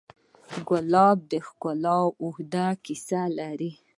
[0.67, 3.71] ګلاب د ښکلا اوږده کیسه لري.